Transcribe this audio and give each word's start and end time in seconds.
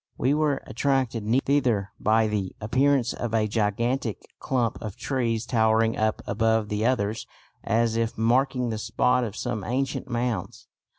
We 0.17 0.33
were 0.33 0.63
attracted 0.65 1.25
thither 1.45 1.91
by 1.99 2.25
the 2.27 2.55
appearance 2.59 3.13
of 3.13 3.35
a 3.35 3.45
gigantic 3.47 4.17
clump 4.39 4.81
of 4.81 4.95
trees 4.95 5.45
towering 5.45 5.95
up 5.95 6.23
above 6.25 6.69
the 6.69 6.83
others 6.87 7.27
as 7.63 7.95
if 7.95 8.17
marking 8.17 8.69
the 8.71 8.79
spot 8.79 9.23
of 9.23 9.35
some 9.37 9.63
ancient 9.63 10.09
mounds. 10.09 10.67